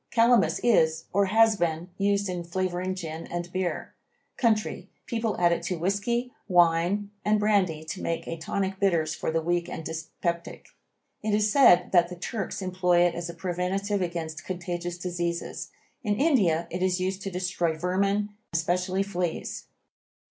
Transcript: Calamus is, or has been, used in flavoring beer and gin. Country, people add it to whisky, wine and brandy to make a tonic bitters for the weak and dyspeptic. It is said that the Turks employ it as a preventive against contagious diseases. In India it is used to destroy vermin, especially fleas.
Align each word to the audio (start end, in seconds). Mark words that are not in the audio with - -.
Calamus 0.11 0.59
is, 0.63 1.03
or 1.13 1.27
has 1.27 1.55
been, 1.57 1.91
used 1.99 2.27
in 2.27 2.43
flavoring 2.43 2.95
beer 2.95 3.27
and 3.29 3.51
gin. 3.53 3.87
Country, 4.35 4.89
people 5.05 5.39
add 5.39 5.51
it 5.51 5.61
to 5.65 5.77
whisky, 5.77 6.33
wine 6.47 7.11
and 7.23 7.39
brandy 7.39 7.83
to 7.83 8.01
make 8.01 8.27
a 8.27 8.35
tonic 8.35 8.79
bitters 8.79 9.13
for 9.13 9.29
the 9.29 9.43
weak 9.43 9.69
and 9.69 9.85
dyspeptic. 9.85 10.69
It 11.21 11.35
is 11.35 11.51
said 11.51 11.91
that 11.91 12.09
the 12.09 12.15
Turks 12.15 12.63
employ 12.63 13.01
it 13.01 13.13
as 13.13 13.29
a 13.29 13.35
preventive 13.35 14.01
against 14.01 14.43
contagious 14.43 14.97
diseases. 14.97 15.69
In 16.03 16.15
India 16.15 16.65
it 16.71 16.81
is 16.81 16.99
used 16.99 17.21
to 17.21 17.29
destroy 17.29 17.77
vermin, 17.77 18.29
especially 18.53 19.03
fleas. 19.03 19.65